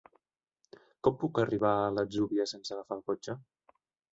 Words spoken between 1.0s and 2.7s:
Com puc arribar a l'Atzúbia